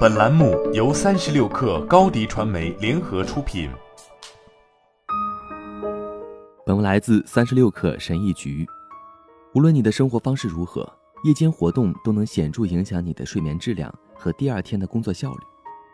[0.00, 3.70] 本栏目由三十六氪高低传媒联合出品。
[6.66, 8.66] 本文来自三十六氪神译局。
[9.54, 10.86] 无论你的生活方式如何，
[11.24, 15.38] 夜间活动都能显著影响你的睡眠质量和第二天的工作效率。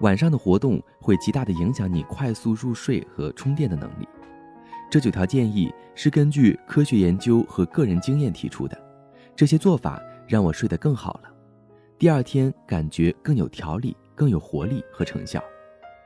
[0.00, 4.08] 晚上的活动会极大的影响你快速入睡和充电的能力。
[4.90, 8.76] 这九条建议是根据科学研究和个人经验提出的。
[9.36, 11.30] 这些做法让我睡得更好了。
[11.98, 15.42] 第二天感觉更有条理、更有活力和成效。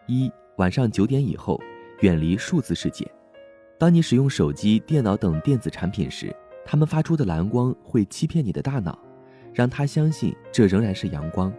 [0.07, 1.61] 一晚上九点以后，
[2.01, 3.07] 远离数字世界。
[3.79, 8.99] 当你使用手机、电脑等电子产品时，它们发出的蓝光会欺骗你的大脑，
[9.53, 11.53] 让它相信这仍然是阳光。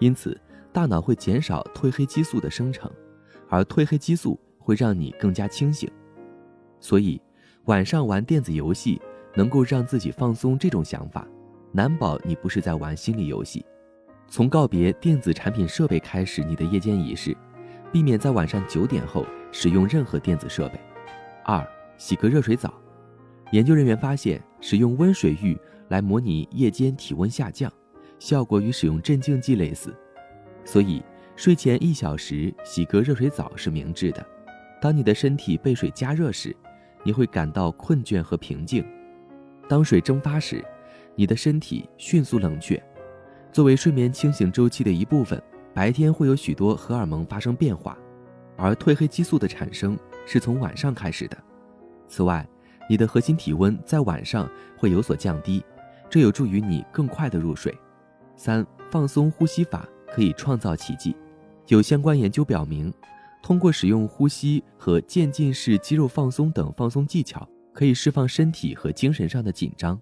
[0.00, 0.36] 因此，
[0.72, 2.90] 大脑会减少褪黑激素的生成，
[3.48, 5.88] 而褪黑激素会让你更加清醒。
[6.80, 7.22] 所以，
[7.66, 9.00] 晚上玩电子游戏
[9.36, 10.58] 能够让自己放松。
[10.58, 11.24] 这种想法。
[11.72, 13.64] 难保你不是在玩心理游戏。
[14.28, 17.36] 从告别电子产品设备开始你的夜间仪式，
[17.90, 20.78] 避免在晚上九点后使用任何电子设备。
[21.44, 21.66] 二，
[21.98, 22.72] 洗个热水澡。
[23.50, 27.70] 研究人员发现，使用温水浴来模拟夜间体温下降，
[28.18, 29.94] 效果与使用镇静剂类似。
[30.64, 31.02] 所以，
[31.36, 34.24] 睡前一小时洗个热水澡是明智的。
[34.80, 36.56] 当你的身体被水加热时，
[37.02, 38.82] 你会感到困倦和平静。
[39.68, 40.64] 当水蒸发时，
[41.14, 42.82] 你的身体迅速冷却，
[43.52, 45.40] 作为睡眠清醒周期的一部分，
[45.74, 47.96] 白天会有许多荷尔蒙发生变化，
[48.56, 51.36] 而褪黑激素的产生是从晚上开始的。
[52.08, 52.46] 此外，
[52.88, 55.64] 你的核心体温在晚上会有所降低，
[56.10, 57.76] 这有助于你更快的入睡。
[58.36, 61.14] 三、放松呼吸法可以创造奇迹。
[61.68, 62.92] 有相关研究表明，
[63.42, 69.98] 通过使用呼吸和渐进式肌肉放松等放松技巧，可以释放身体和精神上的紧张。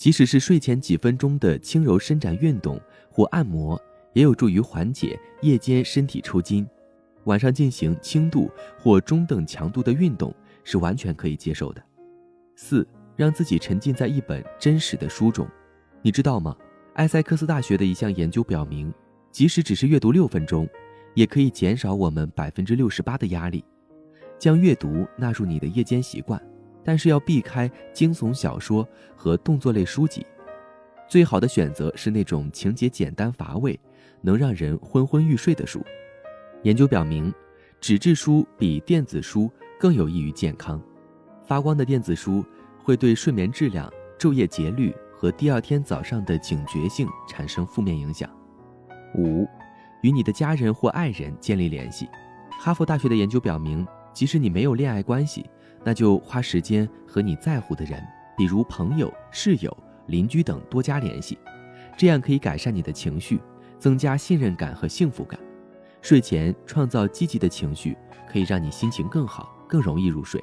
[0.00, 3.78] 即使是睡前几分钟的轻柔伸展运动或按摩，
[4.14, 6.66] 也有助于缓解夜间身体抽筋。
[7.24, 10.34] 晚上进行轻度或中等强度的运动
[10.64, 11.82] 是完全可以接受的。
[12.56, 15.46] 四，让自己沉浸在一本真实的书中。
[16.00, 16.56] 你知道吗？
[16.94, 18.90] 埃塞克斯大学的一项研究表明，
[19.30, 20.66] 即使只是阅读六分钟，
[21.12, 23.62] 也可以减少我们百分之六十八的压力。
[24.38, 26.42] 将阅读纳入你的夜间习惯。
[26.90, 28.84] 但是要避开惊悚小说
[29.14, 30.26] 和动作类书籍，
[31.06, 33.78] 最好的选择是那种情节简单乏味、
[34.22, 35.80] 能让人昏昏欲睡的书。
[36.64, 37.32] 研究表明，
[37.80, 39.48] 纸质书比电子书
[39.78, 40.82] 更有益于健康。
[41.46, 42.44] 发光的电子书
[42.82, 48.28] 会对睡眠质量、昼夜节律和第二天早上的警觉性产生负面影响。
[49.14, 49.46] 五，
[50.02, 52.08] 与你的家人或爱人建立联系。
[52.60, 55.48] 哈佛大学的研究表明，即使你没有恋爱关系。
[55.82, 58.02] 那就花时间和你在乎的人，
[58.36, 59.74] 比如朋友、室友、
[60.06, 61.38] 邻居等多加联系，
[61.96, 63.40] 这样可以改善你的情绪，
[63.78, 65.40] 增加信任感和幸福感。
[66.02, 67.96] 睡前创造积极的情绪，
[68.30, 70.42] 可以让你心情更好，更容易入睡。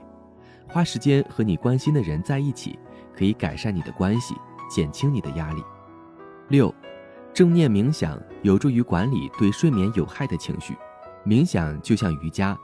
[0.68, 2.78] 花时间和你关心的人在一起，
[3.16, 4.36] 可以改善你的关系，
[4.70, 5.64] 减轻你的压力。
[6.50, 6.74] 六，
[7.34, 10.76] 正念冥想有助于管理对睡眠有害的情绪。
[11.26, 12.58] 冥想就像瑜伽，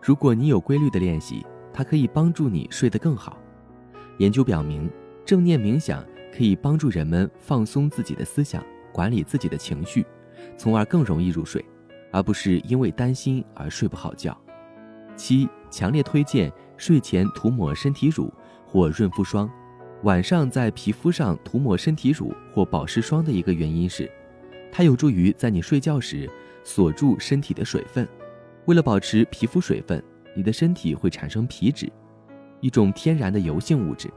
[0.00, 1.44] 如果你有规律的练习。
[1.76, 3.38] 它可以帮助你睡得更好。
[4.16, 4.90] 研究表明，
[5.26, 6.02] 正念冥想
[6.34, 10.06] 可以帮助人们放松自己的思想，管理自己的情绪，
[10.56, 11.62] 从而更容易入睡，
[12.10, 14.34] 而不是因为担心而睡不好觉。
[15.16, 18.32] 七，强烈推荐睡前涂抹身体乳
[18.66, 19.50] 或润肤霜。
[20.02, 24.10] 晚上在皮肤上涂抹身体乳或保湿霜的一个原因是，
[24.72, 26.26] 它有助于在你睡觉时
[26.64, 28.08] 锁住身体的水分。
[28.64, 30.02] 为了保持皮肤水分。
[30.36, 31.90] 你的身体会产生皮脂，
[32.60, 34.08] 一种天然的油性物质。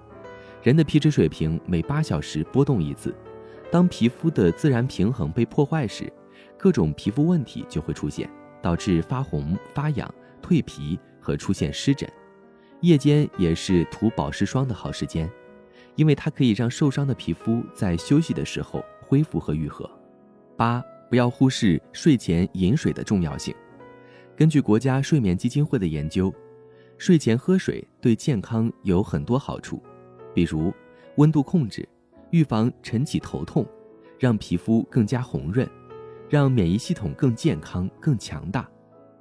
[0.61, 3.15] 人的皮脂水平每八小时波动一次。
[3.71, 6.11] 当皮肤的自然平衡被破坏时，
[6.57, 8.29] 各种皮肤问题就会出现，
[8.61, 12.09] 导致发红、发痒、蜕皮和出现湿疹。
[12.81, 15.29] 夜间也是涂保湿霜的好时间，
[15.95, 19.89] 因为它可以让受伤的皮肤在休息的时候恢复和愈合。
[20.57, 23.55] 八，不要忽视睡前饮水的重要性。
[24.39, 26.33] 根据国家睡眠基金会的研究，
[26.97, 29.83] 睡前喝水对健康有很多好处，
[30.33, 30.73] 比如
[31.17, 31.85] 温度控制、
[32.31, 33.67] 预防晨起头痛、
[34.17, 35.69] 让皮肤更加红润、
[36.29, 38.65] 让免疫系统更健康更强大。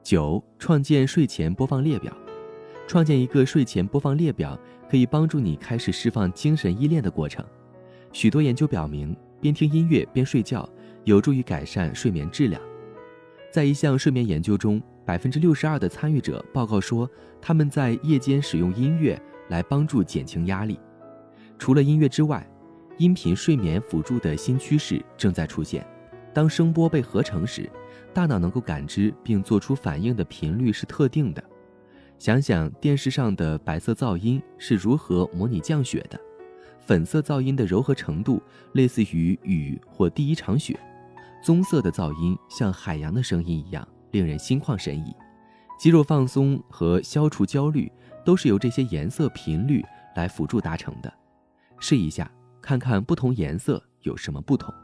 [0.05, 2.17] 九、创建睡前播放列表，
[2.87, 4.56] 创建一个睡前播放列表
[4.88, 7.44] 可以帮助你开始释放精神依恋的过程。
[8.12, 10.69] 许多研究表明，边听音乐边睡觉
[11.03, 12.62] 有助于改善睡眠质量。
[13.50, 14.81] 在一项睡眠研究中。
[15.08, 17.10] 百分之六十二的参与者报告说，
[17.40, 19.19] 他们在夜间使用音乐
[19.49, 20.78] 来帮助减轻压力。
[21.58, 22.46] 除了音乐之外，
[22.99, 25.82] 音频睡眠辅助的新趋势正在出现。
[26.34, 27.70] 当声波被合成时，
[28.12, 31.43] 大脑能够感知并做出反应的频率是特定的。
[32.19, 36.20] 想想电视上的白色噪音是如何模拟降雪的，
[36.81, 40.78] 粉色噪音的柔和程度类似于雨或第一场雪，
[41.43, 45.14] 棕色的噪音像海洋的声音一样令人心旷神怡。
[45.78, 47.90] 肌肉放松和消除焦虑
[48.25, 49.84] 都是由这些颜色频率
[50.16, 51.12] 来辅助达成的。
[51.78, 54.75] 试一下，看看不同颜色有什么不同。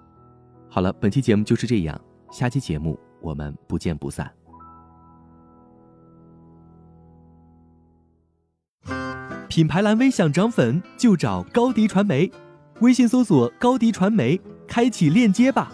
[0.68, 2.00] 好了，本期节目就是这样，
[2.30, 4.30] 下期节目我们不见不散。
[9.48, 12.30] 品牌蓝 V 想涨粉就找高迪传媒，
[12.80, 15.72] 微信搜索高迪传媒，开启链接吧。